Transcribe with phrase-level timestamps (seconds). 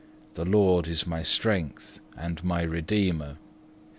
[0.33, 3.37] The Lord is my strength and my Redeemer.